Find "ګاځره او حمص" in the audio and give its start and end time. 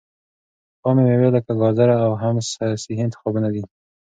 1.61-2.45